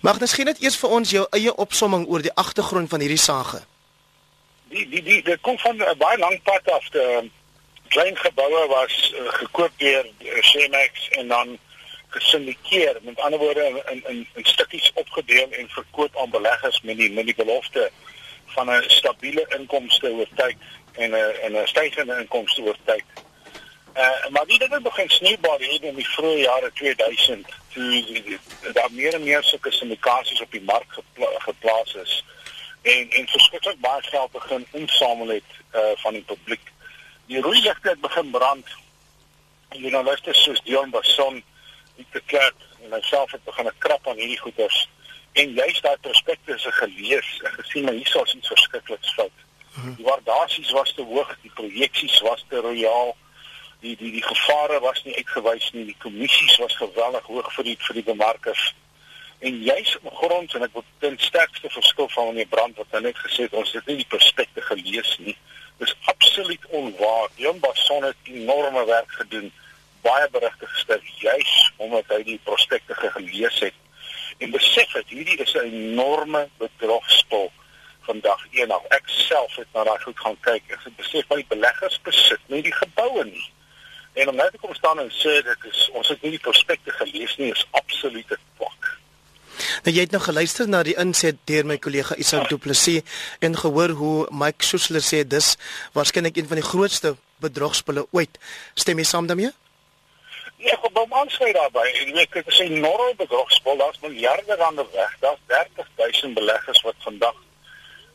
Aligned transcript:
Magnus, 0.00 0.32
gee 0.32 0.44
net 0.48 0.62
eers 0.64 0.78
vir 0.80 0.92
ons 0.96 1.10
jou 1.12 1.26
eie 1.36 1.52
opsomming 1.60 2.06
oor 2.08 2.22
die 2.24 2.32
agtergrond 2.40 2.88
van 2.88 3.02
hierdie 3.04 3.20
saak. 3.20 3.58
Die 4.72 4.86
die 4.88 5.02
die 5.04 5.18
dit 5.26 5.40
kom 5.44 5.58
van 5.60 5.76
'n 5.76 5.98
baie 5.98 6.18
lang 6.18 6.42
pad 6.42 6.70
af. 6.72 6.88
Die 6.90 7.30
klein 7.88 8.16
geboue 8.16 8.62
was 8.68 9.12
uh, 9.12 9.28
gekoop 9.42 9.72
deur 9.76 10.06
uh, 10.06 10.42
Shemax 10.42 11.08
en 11.08 11.28
dan 11.28 11.58
gesindikeer, 12.08 12.98
met 13.02 13.20
ander 13.20 13.38
woorde 13.38 13.82
in 13.92 14.02
in 14.08 14.26
in 14.34 14.44
stukkies 14.44 14.90
opgedeel 14.94 15.50
en 15.50 15.68
verkoop 15.68 16.16
aan 16.16 16.30
beleggers 16.30 16.80
met 16.80 16.96
die 16.96 17.10
met 17.12 17.26
die 17.26 17.34
belofte 17.34 17.90
van 18.46 18.70
'n 18.70 18.82
stabiele 18.86 19.44
inkomste 19.58 20.10
oor 20.10 20.28
tyd 20.34 20.56
en 20.92 21.10
'n 21.10 21.34
en 21.42 21.56
'n 21.56 21.66
stygende 21.66 22.16
inkomste 22.20 22.62
oor 22.62 22.76
tyd. 22.84 23.04
Uh 23.94 24.28
maar 24.28 24.46
die 24.46 24.58
dinge 24.58 24.80
begin 24.80 25.10
sneeubal 25.10 25.58
hier 25.58 25.82
in 25.82 25.94
die 25.94 26.08
vroeë 26.08 26.38
jare 26.38 26.72
2000 26.72 27.46
toe 27.72 28.38
daar 28.72 28.92
meer 28.92 29.14
en 29.14 29.22
meer 29.22 29.42
sulke 29.42 29.70
sindikasies 29.70 30.40
op 30.40 30.50
die 30.50 30.62
mark 30.62 30.86
gepla 30.88 31.30
geplaas 31.38 31.94
is 31.94 32.24
en 32.82 33.10
en 33.10 33.28
verskriklik 33.28 33.80
baie 33.80 34.02
geld 34.02 34.30
begin 34.32 34.66
insamel 34.70 35.28
het 35.28 35.50
uh 35.74 35.90
van 35.94 36.12
die 36.12 36.22
publiek. 36.22 36.72
Die 37.26 37.40
rooi 37.40 37.60
ligte 37.62 37.88
het 37.88 38.00
begin 38.00 38.30
brand. 38.30 38.66
Journaliste 39.70 40.32
soos 40.34 40.60
Dion 40.64 40.90
Basson, 40.90 41.42
Victor 41.96 42.22
Clark 42.26 42.54
en 42.82 42.88
myself 42.88 43.30
het 43.30 43.44
begin 43.44 43.66
'n 43.66 43.78
krap 43.78 44.08
aan 44.08 44.16
hierdie 44.16 44.38
goeders 44.38 44.88
en 45.32 45.52
juist 45.52 45.82
daai 45.82 45.96
prospektusse 46.00 46.72
gelees 46.72 47.40
en 47.44 47.52
gesien 47.52 47.84
maar 47.84 47.94
hierso 47.94 48.22
is 48.22 48.34
iets 48.34 48.46
verskrikliks 48.46 49.12
fout. 49.14 49.38
Mhm. 49.74 49.94
Die 49.94 50.04
waardasies 50.04 50.70
was 50.70 50.92
te 50.94 51.02
hoog, 51.02 51.36
die 51.42 51.50
projeksies 51.54 52.20
was 52.20 52.44
te 52.48 52.56
royaal. 52.56 53.16
Die 53.80 53.96
die 53.96 54.10
die 54.12 54.22
gevare 54.22 54.80
was 54.80 55.02
nie 55.04 55.16
uitgewys 55.16 55.70
nie. 55.72 55.84
Die 55.84 55.96
kommissies 55.98 56.56
was 56.60 56.76
geweldig 56.76 57.26
hoog 57.26 57.52
vir 57.54 57.64
die 57.64 57.76
vir 57.80 58.00
die 58.00 58.06
bemarkers. 58.06 58.74
En 59.40 59.62
juis 59.62 59.98
op 60.02 60.14
grond 60.14 60.54
en 60.54 60.66
ek 60.66 60.74
wil 60.76 60.84
ten 61.00 61.16
sterkste 61.18 61.70
verskil 61.72 62.08
van 62.12 62.26
meneer 62.28 62.50
Brand 62.52 62.76
wat 62.76 62.90
nou 62.92 63.02
net 63.06 63.18
gesê 63.24 63.46
het 63.46 63.56
ons 63.56 63.72
het 63.72 63.86
nie 63.88 63.96
die 64.02 64.10
prospekte 64.12 64.60
gelees 64.60 65.14
nie. 65.24 65.36
Dis 65.80 65.94
absoluut 66.12 66.66
onwaar. 66.76 67.30
Jan 67.40 67.60
Basson 67.60 68.04
het 68.04 68.28
enorme 68.28 68.84
werk 68.84 69.12
gedoen. 69.22 69.48
Baie 70.04 70.28
berigte 70.32 70.66
gestel 70.66 71.00
juis 71.20 71.54
omdat 71.76 72.12
hy 72.12 72.22
die 72.34 72.40
prospekte 72.44 72.94
gelees 73.00 73.62
het 73.64 73.76
en 74.40 74.52
besef 74.52 74.92
dat 74.92 75.08
hierdie 75.12 75.36
is 75.44 75.54
'n 75.54 75.72
enorme 75.72 76.48
bedrogspel 76.58 77.52
vandag 78.00 78.46
een 78.50 78.70
af. 78.70 78.84
Ek 78.88 79.08
self 79.08 79.56
het 79.56 79.66
na 79.72 79.84
daai 79.84 80.00
goed 80.00 80.20
gaan 80.20 80.40
kyk 80.40 80.62
ek 80.68 80.96
besef 80.96 81.26
dat 81.26 81.36
die 81.36 81.52
beleggers 81.54 82.00
besit 82.02 82.40
nie 82.46 82.62
die 82.62 82.74
geboue 82.82 83.24
nie. 83.24 83.48
En 84.12 84.28
om 84.28 84.34
nou 84.36 84.50
te 84.50 84.58
kom 84.58 84.74
staan 84.74 84.98
en 84.98 85.10
sê 85.14 85.38
dit 85.46 85.68
is 85.70 85.90
ons 85.92 86.08
het 86.08 86.22
nie 86.22 86.34
die 86.34 86.42
prospekte 86.42 86.90
gelees 86.90 87.36
nie 87.38 87.50
is 87.52 87.66
absolute 87.78 88.38
kwak. 88.58 88.90
Nou 89.86 89.94
jy 89.94 90.04
het 90.06 90.14
nou 90.14 90.22
geluister 90.24 90.68
na 90.68 90.82
die 90.86 90.96
inset 90.98 91.38
deur 91.50 91.68
my 91.68 91.78
kollega 91.78 92.16
Isak 92.18 92.48
Du 92.50 92.58
Plessis 92.58 93.06
en 93.40 93.56
gehoor 93.56 93.94
hoe 94.00 94.16
Mike 94.30 94.66
Schuessler 94.66 95.04
sê 95.04 95.22
dis 95.24 95.54
waarskynlik 95.96 96.36
een 96.36 96.50
van 96.50 96.60
die 96.60 96.66
grootste 96.66 97.14
bedrogspelle 97.40 98.06
ooit. 98.10 98.38
Stem 98.74 98.98
jy 98.98 99.06
saam 99.08 99.30
daarmee? 99.30 99.52
Ja, 100.60 100.74
ek 100.76 100.90
wil 100.92 101.06
aansluit 101.22 101.54
daarbey. 101.56 101.86
Ek 101.88 102.10
weet 102.16 102.32
dit 102.32 102.48
is 102.52 102.58
'n 102.60 102.76
enorme 102.76 103.14
bedrogspel. 103.16 103.76
Daar's 103.76 104.00
miljarde 104.00 104.54
rande 104.56 104.86
weg. 104.92 105.16
Daar's 105.20 105.40
30 105.46 105.86
000 105.96 106.32
beleggers 106.32 106.82
wat 106.82 106.98
vandag 106.98 107.36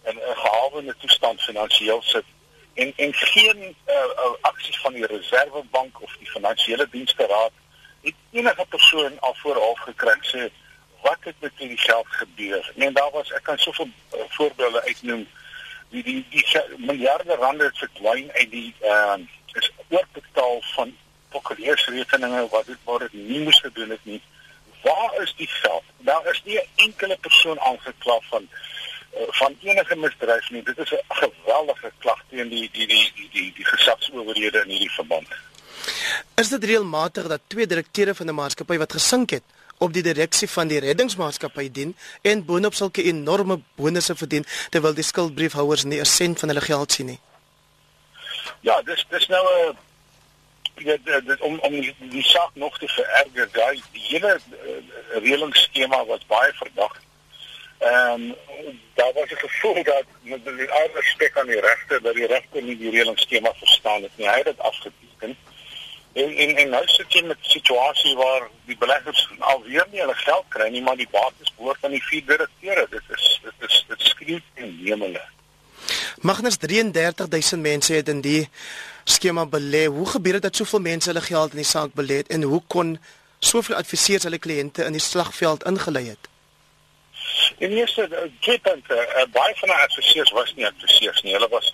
in 0.06 0.18
'n 0.18 0.36
gehavende 0.36 0.96
toestand 1.00 1.42
finansiëel 1.42 2.02
sit 2.02 2.26
en 2.76 2.94
en 2.96 3.14
geen 3.14 3.58
uh, 3.64 3.94
uh, 3.96 4.34
aksie 4.42 4.80
van 4.80 4.94
die 4.94 5.06
Reservebank 5.06 6.02
of 6.02 6.16
die 6.20 6.30
Finansiële 6.30 6.88
Dienste 6.92 7.26
Raad 7.26 7.52
het 8.02 8.14
enige 8.32 8.66
persoon 8.70 9.20
al 9.20 9.36
vooraf 9.42 9.80
gekry 9.80 10.18
sê 10.22 10.50
wat 11.02 11.18
het 11.20 11.36
met 11.40 11.52
hierdie 11.58 11.78
geld 11.78 12.08
gebeur. 12.10 12.74
En 12.76 12.94
daar 12.94 13.12
was 13.12 13.32
ek 13.32 13.44
kan 13.44 13.58
soveel 13.58 13.88
uh, 13.88 14.20
voorbeelde 14.38 14.84
uitnoem 14.84 15.28
die 15.90 16.04
die 16.04 16.26
die, 16.30 16.46
miljarde 16.78 17.36
rande 17.36 17.64
het 17.64 17.78
verdwyn 17.78 18.32
uit 18.32 18.52
die 18.52 18.76
uh, 18.82 19.18
is 19.54 19.72
oorbetaal 19.88 20.62
van 20.62 20.96
prokureursrekeninge 21.30 22.48
wat 22.52 22.66
dit 22.66 22.82
word 22.84 23.14
nie 23.14 23.44
moes 23.44 23.60
gedoen 23.60 23.90
het 23.90 24.06
nie. 24.06 24.22
Waar 24.84 25.22
is 25.22 25.34
die 25.38 25.48
geld? 25.48 25.84
Daar 25.98 26.26
is 26.32 26.42
nie 26.44 26.60
'n 26.60 26.70
enkele 26.88 27.18
persoon 27.18 27.60
aangekla 27.60 28.20
van 28.30 28.50
van 29.16 29.58
enige 29.62 29.96
misdryf 29.96 30.50
nie. 30.50 30.64
Dit 30.64 30.78
is 30.78 30.92
'n 30.92 31.04
geweldige 31.08 31.92
klag 32.00 32.22
teen 32.30 32.50
die 32.50 32.70
die 32.72 32.88
die 32.88 33.12
die 33.16 33.30
die, 33.32 33.54
die 33.56 33.66
gesagsowerhede 33.66 34.62
in 34.64 34.70
hierdie 34.70 34.92
verband. 34.92 35.28
Is 36.36 36.50
dit 36.50 36.64
reëlmatig 36.64 37.28
dat 37.28 37.42
twee 37.48 37.68
direkteure 37.68 38.16
van 38.16 38.28
'n 38.28 38.36
maatskappy 38.36 38.78
wat 38.78 38.92
gesink 38.94 39.30
het 39.30 39.44
op 39.78 39.94
die 39.94 40.04
direksie 40.04 40.50
van 40.50 40.68
die 40.68 40.80
reddingsmaatskappy 40.80 41.72
dien 41.72 41.96
en 42.22 42.46
boonop 42.46 42.74
sulke 42.74 43.04
enorme 43.04 43.60
bonusse 43.76 44.16
verdien 44.16 44.46
terwyl 44.70 44.94
die 44.94 45.04
skuldbriefhouers 45.04 45.84
nie 45.84 46.00
'n 46.00 46.06
sent 46.06 46.40
van 46.40 46.50
hulle 46.50 46.62
geld 46.62 46.92
sien 46.92 47.06
nie? 47.06 47.20
Ja, 48.60 48.82
dis 48.82 49.06
dis 49.10 49.28
nou 49.28 49.46
'n 49.70 49.78
dit, 50.76 51.06
dit 51.06 51.42
om 51.42 51.60
om 51.60 51.72
die, 51.72 51.96
die 52.00 52.24
saak 52.24 52.50
nog 52.54 52.78
te 52.78 52.88
vererger, 52.88 53.50
daai 53.52 53.82
die 53.92 54.02
hele 54.02 54.40
uh, 54.52 55.20
reëlingsskema 55.24 56.06
was 56.06 56.26
baie 56.28 56.54
verdag. 56.54 57.02
Ehm 57.86 58.12
um, 58.12 58.36
daar 58.94 59.14
was 59.14 59.30
'n 59.32 59.46
gevoel 59.48 59.84
dat 59.84 60.06
met 60.22 60.46
die 60.46 60.72
ouer 60.72 61.04
spek 61.04 61.38
aan 61.38 61.48
die 61.48 61.60
regter 61.60 62.02
dat 62.02 62.16
die 62.16 62.28
regter 62.28 62.62
nie 62.64 62.78
die 62.78 62.90
reëlingsskema 62.90 63.54
verstaan 63.54 64.02
het 64.02 64.12
nie. 64.16 64.30
Hy 64.30 64.38
het 64.38 64.46
dit 64.46 64.60
afgeteken. 64.60 65.38
En 66.14 66.38
en 66.38 66.56
en 66.56 66.70
nou 66.70 66.88
sit 66.88 67.14
jy 67.14 67.22
met 67.26 67.38
'n 67.38 67.50
situasie 67.58 68.16
waar 68.16 68.50
die 68.66 68.78
beleggers 68.78 69.30
alweer 69.40 69.88
nie 69.92 70.00
hulle 70.00 70.16
geld 70.16 70.46
kry 70.48 70.70
nie, 70.70 70.82
maar 70.82 70.96
die 70.96 71.08
bates 71.12 71.54
behoort 71.58 71.84
aan 71.84 71.92
die 71.92 72.04
vier 72.04 72.26
direkteure. 72.26 72.88
Dit 72.90 73.04
is 73.16 73.40
dit 73.44 73.70
is 73.70 73.86
dit 73.88 74.02
skreeu 74.02 74.42
in 74.54 74.80
hemele. 74.84 75.22
Magnus 76.22 76.58
33000 76.58 77.62
mense 77.62 77.94
het 77.94 78.08
in 78.10 78.22
die 78.22 78.50
skema 79.04 79.46
belê. 79.46 79.86
Hoe 79.86 80.06
gebeur 80.06 80.34
dit 80.34 80.42
dat 80.42 80.56
soveel 80.56 80.80
mense 80.80 81.10
hulle 81.10 81.22
geld 81.22 81.52
in 81.52 81.58
die 81.58 81.74
saak 81.76 81.92
belê 81.94 82.16
het 82.16 82.28
en 82.28 82.42
hoe 82.42 82.62
kon 82.68 83.00
soveel 83.40 83.76
adviseurs 83.76 84.24
hulle 84.24 84.40
kliënte 84.40 84.84
in 84.84 84.92
die 84.92 85.02
slagveld 85.02 85.64
ingelei 85.64 86.08
het? 86.08 86.35
En 87.58 87.72
eerste 87.72 88.32
tweepunt, 88.40 88.92
uh, 88.92 89.26
baie 89.32 89.56
van 89.56 89.70
die 89.70 89.78
adviseurs 89.78 90.32
was 90.32 90.54
nie 90.56 90.68
adviseurs 90.68 91.22
nie. 91.22 91.34
Hulle 91.34 91.50
was 91.50 91.74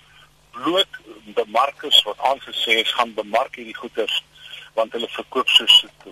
bloot 0.50 1.00
bemarkers 1.24 2.02
wat 2.02 2.18
aangesê 2.18 2.78
is 2.82 2.92
gaan 2.92 3.14
bemark 3.14 3.54
hierdie 3.56 3.76
goederes 3.76 4.22
want 4.74 4.92
hulle 4.92 5.08
verkoop 5.08 5.48
so 5.48 5.66
soet. 5.66 6.08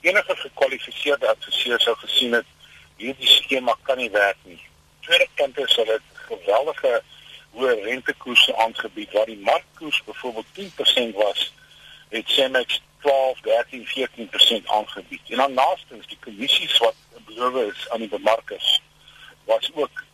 Enige 0.00 0.36
gekwalifiseerde 0.36 1.28
adviseur 1.28 1.80
sou 1.80 1.94
gesien 2.02 2.32
het 2.38 2.46
hierdie 2.96 3.28
skema 3.28 3.76
kan 3.82 3.96
nie 3.96 4.10
werk 4.10 4.36
nie. 4.42 4.60
Tweede 5.06 5.28
punt 5.34 5.58
is 5.58 5.76
hulle 5.78 6.00
geweldige 6.26 6.92
hoë 7.54 7.76
rentekoerse 7.84 8.56
aangebied 8.64 9.14
waar 9.14 9.30
die 9.30 9.40
markkoers 9.46 10.02
byvoorbeeld 10.06 10.52
10% 10.58 11.16
was, 11.18 11.46
het 12.08 12.28
Cemex 12.28 12.80
12, 13.02 13.40
13, 13.40 13.86
14% 13.86 14.66
aangebied. 14.76 15.30
En 15.30 15.36
dan 15.36 15.54
naastens 15.54 16.06
die 16.06 16.18
kommissies 16.20 16.78
wat 16.78 16.94
beloof 17.26 17.62
is 17.70 17.88
aan 17.90 18.06
die 18.06 18.12
bemarkers 18.18 18.80
was 19.50 19.70
ook 19.74 20.04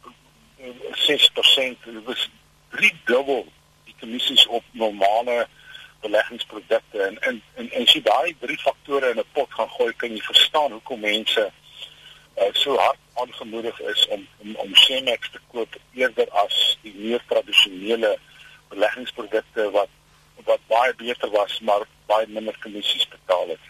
6%, 0.59 1.85
dit 1.85 2.05
was 2.05 2.29
drie 2.71 2.95
dubbel 3.05 3.47
die 3.85 3.95
kommissies 4.01 4.47
op 4.47 4.65
normale 4.71 5.47
beleggingsprodukte 6.01 7.03
en 7.03 7.21
en 7.21 7.43
en 7.55 7.71
as 7.83 7.93
jy 7.93 8.03
daai 8.03 8.37
drie 8.41 8.59
faktore 8.59 9.11
in 9.11 9.21
'n 9.21 9.33
pot 9.33 9.53
gaan 9.59 9.71
gooi, 9.77 9.93
kan 9.97 10.17
jy 10.17 10.23
verstaan 10.23 10.73
hoekom 10.73 11.01
mense 11.01 11.45
uh, 12.37 12.53
so 12.53 12.77
hard 12.77 12.99
aangemoedig 13.23 13.81
is 13.81 14.07
om 14.09 14.27
om 14.39 14.57
om 14.65 14.75
Cemex 14.75 15.31
te 15.31 15.41
koop 15.53 15.77
eerder 15.93 16.29
as 16.45 16.79
die 16.83 16.95
meer 16.95 17.23
tradisionele 17.29 18.19
beleggingsprodukte 18.69 19.71
wat 19.71 19.93
wat 20.45 20.61
baie 20.73 20.95
beter 20.95 21.31
was 21.31 21.61
maar 21.61 21.87
baie 22.07 22.27
minder 22.29 22.57
kommissies 22.63 23.09
betaal 23.09 23.49
het. 23.49 23.65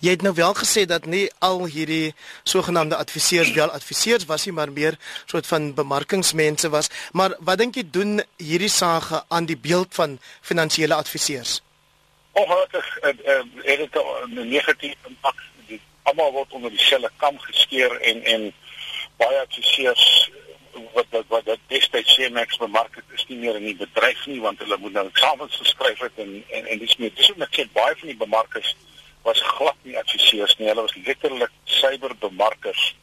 Jy 0.00 0.14
het 0.16 0.22
nou 0.24 0.32
wel 0.34 0.54
gesê 0.56 0.86
dat 0.88 1.04
nie 1.04 1.26
al 1.38 1.66
hierdie 1.68 2.14
sogenaamde 2.48 2.96
adviseurs 2.96 3.50
wel 3.52 3.68
adviseurs 3.70 4.24
was 4.24 4.44
nie, 4.44 4.54
maar 4.56 4.72
meer 4.72 4.96
soort 5.26 5.46
van 5.46 5.74
bemarkingsmense 5.74 6.68
was. 6.72 6.88
Maar 7.12 7.36
wat 7.38 7.58
dink 7.60 7.76
jy 7.76 7.84
doen 7.84 8.22
hierdie 8.40 8.72
sage 8.72 9.20
aan 9.28 9.44
die 9.44 9.58
beeld 9.60 9.94
van 9.94 10.18
finansiële 10.40 10.94
adviseurs? 10.94 11.60
Ongelukkig 12.32 12.98
het 13.02 13.20
dit 13.64 13.94
'n 13.94 14.48
negatiewe 14.48 14.96
impak 15.08 15.36
almal 16.02 16.32
word 16.32 16.52
onder 16.52 16.70
dieselfde 16.70 17.10
kam 17.16 17.38
geskeer 17.38 18.00
en 18.00 18.22
en 18.24 18.52
baie 19.16 19.40
adviseurs 19.40 20.30
wat 20.94 21.06
wat 21.10 21.24
wat 21.28 21.44
dat 21.44 21.58
destyds 21.66 22.14
CMX 22.14 22.56
bemark 22.56 22.94
het 22.94 23.04
is 23.14 23.26
nie 23.28 23.38
meer 23.38 23.56
in 23.56 23.64
die 23.64 23.76
bedryf 23.76 24.26
nie 24.26 24.40
want 24.40 24.58
hulle 24.58 24.78
moet 24.78 24.92
nou 24.92 25.06
eksamens 25.06 25.56
geskryf 25.56 25.98
het 26.06 26.22
en 26.24 26.44
en 26.48 26.66
en 26.66 26.78
dis 26.78 26.96
meer 26.96 27.14
dis 27.14 27.30
ook 27.30 27.42
net 27.42 27.72
baie 27.72 27.96
van 28.02 28.08
die 28.08 28.22
bemarkers 28.24 28.74
was 29.22 29.40
glad 29.40 29.76
nie 29.82 29.98
adviseurs 29.98 30.56
nie. 30.58 30.68
Hulle 30.68 30.82
was 30.86 30.96
letterlik 31.04 31.50
cyberbemarkers. 31.64 32.94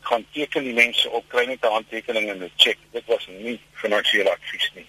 Gaan 0.00 0.26
teken 0.32 0.64
die 0.66 0.74
mense 0.74 1.10
op 1.10 1.28
kry 1.28 1.44
net 1.46 1.64
'n 1.64 1.72
handtekening 1.72 2.30
en 2.30 2.42
'n 2.44 2.52
cheque. 2.56 2.84
Dit 2.90 3.06
was 3.06 3.26
nie 3.26 3.60
finansiële 3.72 4.30
advies 4.30 4.70
nie. 4.74 4.86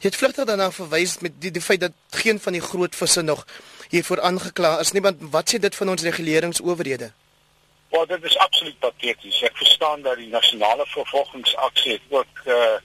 Jy 0.00 0.08
het 0.08 0.16
vlugtig 0.16 0.44
daarna 0.44 0.70
verwys 0.70 1.18
met 1.18 1.40
die 1.40 1.50
die 1.50 1.62
feit 1.62 1.80
dat 1.80 1.92
geen 2.10 2.40
van 2.40 2.52
die 2.52 2.62
groot 2.62 2.96
visse 2.96 3.22
nog 3.22 3.46
hiervoor 3.88 4.20
aangekla 4.20 4.78
is 4.78 4.92
nie 4.92 5.02
want 5.02 5.16
wat 5.20 5.50
sê 5.50 5.58
dit 5.58 5.74
van 5.74 5.88
ons 5.88 6.02
reguleringsowerhede? 6.02 7.12
Wel 7.90 8.06
dit 8.06 8.24
is 8.24 8.38
absoluut 8.38 8.78
pateties. 8.78 9.42
Ek 9.42 9.56
verstaan 9.56 10.02
dat 10.02 10.16
die 10.16 10.28
nasionale 10.28 10.86
vervolgingsaksie 10.86 12.00
ook 12.08 12.42
uh 12.46 12.78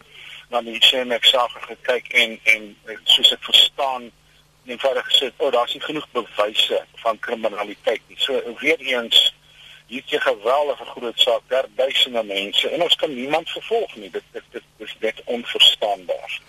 na 0.50 0.62
die 0.62 0.80
CMX 0.80 1.30
saak 1.30 1.54
gekyk 1.68 2.12
en 2.14 2.40
en 2.44 2.78
soos 3.04 3.32
ek 3.32 3.44
verstaan 3.44 4.12
eenvoudig 4.66 5.06
gesê, 5.06 5.32
o, 5.38 5.46
oh, 5.46 5.52
daar's 5.52 5.74
nie 5.74 5.82
genoeg 5.82 6.08
bewyse 6.12 6.86
van 7.04 7.20
kriminaliteit 7.20 8.02
nie. 8.08 8.18
So 8.20 8.42
weer 8.60 8.80
eens 8.80 9.34
hier 9.88 10.04
is 10.06 10.12
'n 10.12 10.20
geweldige 10.20 10.86
groot 10.86 11.20
saak, 11.20 11.42
daar 11.48 11.66
duisende 11.76 12.24
mense 12.24 12.70
en 12.70 12.82
ons 12.82 12.96
kan 12.96 13.16
niemand 13.16 13.50
vervolg 13.50 13.96
nie. 13.96 14.10
Dit 14.10 14.24
dit 14.32 14.44
dit 14.52 14.64
is 14.78 14.96
net 15.00 15.22
onverstaanbaar. 15.26 16.42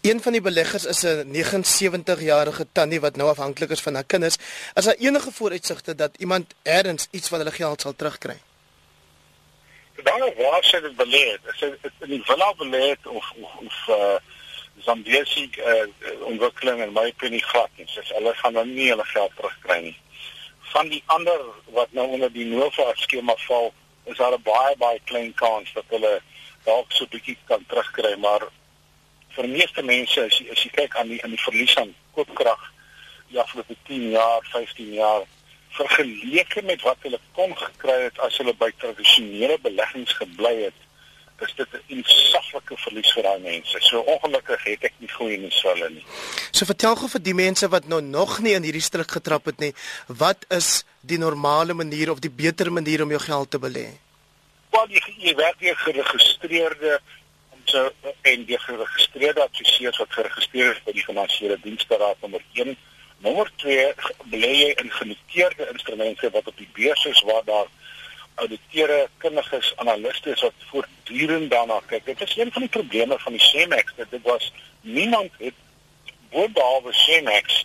Een 0.00 0.22
van 0.22 0.32
die 0.32 0.40
beleggers 0.40 0.84
is 0.84 1.02
'n 1.02 1.30
79-jarige 1.30 2.66
tannie 2.72 3.00
wat 3.00 3.16
nou 3.16 3.28
afhanklik 3.28 3.70
is 3.70 3.80
van 3.80 3.94
haar 3.94 4.04
kinders. 4.04 4.36
Is 4.74 4.84
daar 4.84 4.94
enige 4.94 5.32
vooruitsigte 5.32 5.94
dat 5.94 6.10
iemand 6.18 6.54
eers 6.62 7.06
iets 7.10 7.28
van 7.28 7.38
hulle 7.38 7.52
geld 7.52 7.80
sal 7.80 7.96
terugkry? 7.96 8.38
Dan 10.02 10.20
waar 10.36 10.64
sê 10.64 10.80
dit 10.80 10.96
belê? 10.96 11.38
Is 11.52 11.58
dit 11.58 11.92
in 11.98 12.08
die 12.08 12.22
villa 12.24 12.54
belê 12.56 12.96
of 13.04 13.32
of 13.36 13.54
of 13.66 13.88
uh 13.88 14.16
Zambesi 14.84 15.50
uh, 15.58 15.86
ontwikkeling 16.30 16.80
en 16.82 16.92
my 16.92 17.08
opinie 17.08 17.42
glad 17.42 17.70
nie. 17.76 17.86
Soos 17.86 18.12
hulle 18.16 18.34
gaan 18.34 18.52
nou 18.52 18.66
nie 18.66 18.90
hulle 18.90 19.04
geld 19.04 19.34
terugkry 19.36 19.80
nie. 19.82 19.96
Van 20.72 20.88
die 20.88 21.02
ander 21.06 21.44
wat 21.76 21.92
nou 21.92 22.06
onder 22.08 22.32
die 22.32 22.46
Nova 22.46 22.92
skema 22.94 23.36
val, 23.46 23.72
is 24.04 24.16
daar 24.16 24.36
'n 24.36 24.42
baie 24.42 24.76
baie 24.76 25.00
klein 25.04 25.34
kans 25.34 25.72
dat 25.72 25.84
hulle 25.88 26.20
dalk 26.64 26.92
so 26.92 27.04
'n 27.04 27.12
bietjie 27.14 27.36
kan 27.46 27.64
terugkry, 27.66 28.16
maar 28.16 28.48
vir 29.38 29.48
meeste 29.48 29.82
mense 29.82 30.24
as 30.24 30.38
jy 30.38 30.50
as 30.52 30.62
jy 30.64 30.70
kyk 30.74 30.96
aan 30.96 31.08
die 31.12 31.22
aan 31.22 31.34
die 31.34 31.44
verlies 31.44 31.76
aan 31.78 31.94
koopkrag 32.16 32.62
ja 33.34 33.44
vir 33.52 33.64
die 33.68 33.78
10 33.86 34.10
jaar, 34.10 34.40
15 34.52 34.92
jaar 34.96 35.26
vergeleke 35.76 36.62
met 36.66 36.82
wat 36.82 37.06
hulle 37.06 37.20
kon 37.36 37.54
gekry 37.56 37.98
het 38.06 38.18
as 38.26 38.38
hulle 38.40 38.54
by 38.62 38.70
tradisionele 38.82 39.58
beleggings 39.62 40.16
gebly 40.20 40.54
het 40.64 40.86
is 41.46 41.54
dit 41.56 41.68
'n 41.72 41.82
insagtelike 41.98 42.76
verlies 42.76 43.12
vir 43.12 43.22
daai 43.22 43.38
mense. 43.38 43.80
So 43.80 44.00
ongelukkig 44.00 44.64
het 44.64 44.84
ek 44.84 44.94
nie 44.98 45.08
goeie 45.08 45.38
nuus 45.38 45.60
vir 45.60 45.72
hulle 45.72 45.90
nie. 45.90 46.04
So 46.50 46.64
vertel 46.64 46.96
gou 46.96 47.08
vir 47.08 47.22
die 47.22 47.34
mense 47.34 47.68
wat 47.68 47.86
nou 47.86 48.00
nog 48.00 48.38
nie 48.40 48.54
in 48.54 48.62
hierdie 48.62 48.82
struik 48.82 49.10
getrap 49.10 49.44
het 49.44 49.58
nie, 49.58 49.72
wat 50.06 50.44
is 50.50 50.84
die 51.00 51.18
normale 51.18 51.74
manier 51.74 52.10
of 52.10 52.20
die 52.20 52.30
beter 52.30 52.72
manier 52.72 53.02
om 53.02 53.10
jou 53.10 53.20
geld 53.20 53.50
te 53.50 53.58
belê? 53.58 53.86
Wel 54.70 54.86
jy, 54.88 55.02
jy 55.18 55.34
werk 55.34 55.60
hier 55.60 55.76
geregistreerde 55.76 57.00
so 57.64 57.90
en 58.22 58.44
die 58.44 58.58
geregistreerde 58.58 59.42
adviseurs 59.42 59.98
wat 59.98 60.12
geregistreer 60.12 60.72
is 60.72 60.84
by 60.84 60.92
die 60.92 61.04
finansiële 61.04 61.58
dienste 61.62 61.96
raad 62.00 62.20
nommer 62.20 62.44
1. 62.52 62.76
Nommer 63.24 63.50
2 63.56 63.94
belê 64.32 64.52
jy 64.54 64.70
in 64.82 64.90
genoteerde 64.90 65.68
instrumente 65.72 66.30
wat 66.30 66.46
op 66.46 66.56
die 66.56 66.70
beurs 66.74 67.04
is 67.04 67.22
waar 67.28 67.44
daar 67.44 67.68
auditeure, 68.38 69.08
kundiges, 69.22 69.72
analiste 69.76 70.36
wat 70.40 70.66
voortdurend 70.70 71.50
daarna 71.50 71.80
kyk. 71.86 72.04
Dit 72.04 72.20
is 72.20 72.36
een 72.36 72.52
van 72.52 72.62
die 72.66 72.70
probleme 72.70 73.18
van 73.18 73.32
die 73.32 73.42
Shemex 73.42 73.92
dat 73.96 74.10
dit 74.10 74.22
was 74.22 74.52
niemand 74.80 75.30
het 75.38 75.54
behalwe 76.30 76.92
Shemex 76.92 77.64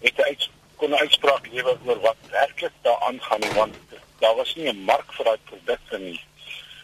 het 0.00 0.22
uit 0.22 0.48
kon 0.76 0.94
uitspraak 0.94 1.46
lewer 1.52 1.76
oor 1.86 2.00
wat 2.00 2.16
werklik 2.30 2.72
daar 2.82 3.00
aangaan 3.08 3.40
nie 3.40 3.52
want 3.52 3.74
daar 4.18 4.34
was 4.34 4.54
nie 4.54 4.68
'n 4.72 4.84
mark 4.90 5.12
vir 5.12 5.24
daai 5.24 5.38
produkte 5.44 5.98
nie. 5.98 6.20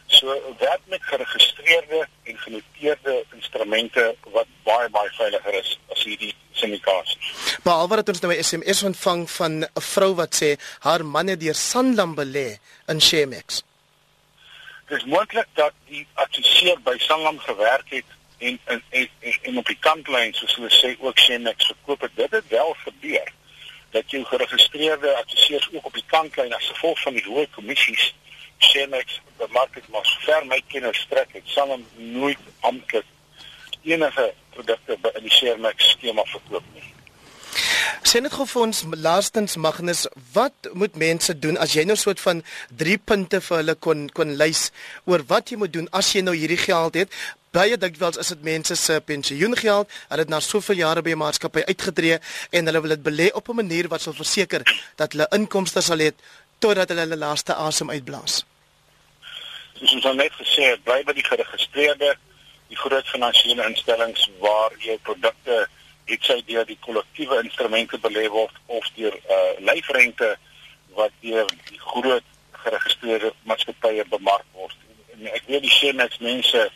So 0.06 0.26
werk 0.58 0.80
met 0.84 1.02
geregistreerde 1.02 2.08
en 2.22 2.38
genoteerde 2.38 3.24
instrumente 3.32 4.14
wat 4.36 4.46
baie 4.62 4.88
baie 4.88 5.10
veiliger 5.10 5.54
is 5.54 5.78
as 5.88 6.04
hierdie. 6.04 6.34
Behalwe 7.62 7.96
dat 8.00 8.08
ons 8.08 8.20
nou 8.20 8.32
'n 8.32 8.42
SMS 8.42 8.82
ontvang 8.82 9.30
van 9.30 9.52
'n 9.64 9.68
vrou 9.92 10.14
wat 10.14 10.32
sê 10.40 10.56
haar 10.78 11.04
man 11.04 11.26
het 11.26 11.40
deur 11.40 11.54
Sanlam 11.54 12.14
belê 12.14 12.58
in 12.86 13.00
Shemex. 13.00 13.62
Dit 14.88 14.98
is 14.98 15.04
moontlik 15.04 15.46
dat 15.54 15.72
die 15.88 16.06
adviseur 16.14 16.80
by 16.80 16.96
Sanlam 16.98 17.38
gewerk 17.38 17.88
het 17.88 18.04
en 18.38 18.58
en 18.64 18.82
en, 18.88 19.08
en 19.42 19.58
op 19.58 19.66
die 19.66 19.78
kantlyn 19.80 20.34
soos 20.34 20.54
hulle 20.54 20.70
sê 20.70 20.96
ook 21.00 21.18
Shemex 21.18 21.66
verkoop 21.66 22.00
het. 22.00 22.10
Dit 22.14 22.30
het 22.30 22.48
wel 22.48 22.76
gebeur 22.84 23.32
dat 23.90 24.10
jy 24.10 24.24
geregistreerde 24.24 25.16
adviseurs 25.16 25.68
ook 25.72 25.84
op 25.84 25.94
die 25.94 26.06
kantlyn 26.06 26.54
as 26.54 26.66
gevolg 26.66 27.00
van 27.00 27.12
die 27.12 27.24
hoë 27.24 27.46
kommissies 27.50 28.14
Shemex 28.58 29.20
bemark 29.36 29.74
het 29.74 29.88
maar 29.88 30.18
ver 30.20 30.46
my 30.46 30.62
kennis 30.66 30.98
strek 30.98 31.32
het 31.32 31.42
Sanlam 31.44 31.86
nooit 31.96 32.38
amptelik 32.60 33.06
enige 33.82 34.34
produkte 34.50 34.98
in 35.14 35.22
die 35.22 35.32
Shemex 35.32 35.90
skema 35.90 36.24
verkoop 36.24 36.64
nie. 36.74 36.89
Sien 38.02 38.22
dit 38.26 38.32
gou 38.32 38.46
vir 38.46 38.62
ons 38.62 38.82
laastens 38.96 39.56
Magnus, 39.56 40.06
wat 40.32 40.70
moet 40.72 40.96
mense 40.96 41.34
doen 41.38 41.58
as 41.58 41.74
jy 41.76 41.84
nou 41.84 41.96
so 41.96 42.10
'n 42.10 42.16
soort 42.16 42.20
van 42.20 42.42
3 42.76 42.98
punte 42.98 43.40
vir 43.40 43.56
hulle 43.56 43.74
kon 43.74 44.08
kon 44.08 44.36
lys 44.36 44.70
oor 45.04 45.22
wat 45.26 45.50
jy 45.50 45.56
moet 45.56 45.72
doen 45.72 45.88
as 45.92 46.12
jy 46.12 46.22
nou 46.22 46.34
hierdie 46.34 46.58
geld 46.58 46.94
het? 46.94 47.08
Baie 47.50 47.76
dikwels 47.76 48.16
is 48.16 48.28
dit 48.28 48.42
mense 48.42 48.76
se 48.76 49.00
pensioengeld, 49.00 49.88
hulle 50.08 50.22
het 50.22 50.28
na 50.28 50.40
soveel 50.40 50.76
jare 50.76 51.02
by 51.02 51.10
'n 51.10 51.18
maatskappy 51.18 51.62
uitgetree 51.66 52.18
en 52.50 52.66
hulle 52.66 52.80
wil 52.80 52.96
dit 52.96 53.02
belê 53.02 53.30
op 53.32 53.48
'n 53.48 53.56
manier 53.56 53.88
wat 53.88 54.00
sal 54.00 54.12
verseker 54.12 54.62
dat 54.96 55.12
hulle 55.12 55.26
inkomste 55.30 55.80
sal 55.80 55.98
hê 55.98 56.12
totdat 56.58 56.88
hulle 56.88 57.00
hulle 57.00 57.16
laaste 57.16 57.54
asem 57.54 57.90
uitblaas. 57.90 58.44
Ons 59.80 59.92
net 60.14 60.32
gesê 60.32 60.62
het, 60.62 60.84
bly 60.84 61.02
by 61.04 61.12
die 61.12 61.24
geregistreerde 61.24 62.16
die 62.68 62.76
groot 62.76 63.06
finansiële 63.06 63.66
instellings 63.66 64.28
waar 64.38 64.70
jou 64.78 64.98
produkte 65.02 65.68
het 66.10 66.24
sy 66.26 66.38
deur 66.46 66.66
die 66.66 66.78
kollektiewe 66.86 67.40
instrumente 67.44 67.98
belê 68.02 68.26
word 68.28 68.56
of 68.66 68.86
deur 68.96 69.14
uh 69.14 69.52
lyfrente 69.70 70.30
wat 70.98 71.12
deur 71.24 71.46
die 71.68 71.80
groot 71.80 72.26
geregistreerde 72.62 73.32
maatskappye 73.48 74.04
bemark 74.10 74.46
word. 74.52 74.76
En 75.14 75.30
ek 75.32 75.46
weet 75.46 75.62
die 75.62 75.72
Shemex 75.72 76.18
mense 76.18 76.66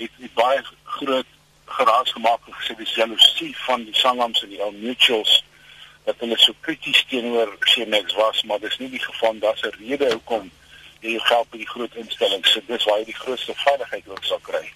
het, 0.00 0.10
het 0.22 0.34
baie 0.34 0.62
groot 0.96 1.36
geraas 1.70 2.12
gemaak 2.16 2.46
en 2.46 2.56
gesê 2.58 2.74
dis 2.78 2.96
jaloesie 2.98 3.52
van 3.66 3.84
die 3.84 3.94
Sangams 3.94 4.42
en 4.42 4.52
die 4.54 4.62
Al 4.62 4.72
Mutuals 4.72 5.42
dat 6.04 6.16
hulle 6.24 6.38
so 6.40 6.56
krities 6.60 7.04
teenoor 7.08 7.52
Shemex 7.68 8.14
was, 8.18 8.42
maar 8.42 8.58
dis 8.60 8.78
nie 8.78 8.90
die 8.90 9.02
geval 9.02 9.38
daar's 9.38 9.62
'n 9.62 9.76
rede 9.78 10.12
hoekom 10.12 10.50
jy 11.00 11.18
geld 11.18 11.50
by 11.50 11.58
die 11.58 11.68
groot 11.68 11.94
instellings 11.94 12.52
sit. 12.52 12.66
Dis 12.66 12.84
waar 12.84 12.98
jy 12.98 13.04
die 13.04 13.20
grootste 13.22 13.54
veiligheid 13.54 14.08
ook 14.08 14.24
sal 14.24 14.40
kry. 14.42 14.72